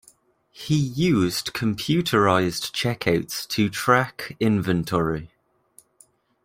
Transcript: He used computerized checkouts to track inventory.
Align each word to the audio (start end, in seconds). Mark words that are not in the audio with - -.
He 0.49 0.75
used 0.75 1.53
computerized 1.53 2.71
checkouts 2.73 3.47
to 3.49 3.69
track 3.69 4.35
inventory. 4.39 5.29